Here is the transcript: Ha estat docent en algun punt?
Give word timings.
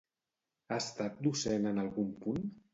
Ha 0.71 0.79
estat 0.85 1.21
docent 1.29 1.71
en 1.75 1.85
algun 1.85 2.13
punt? 2.27 2.45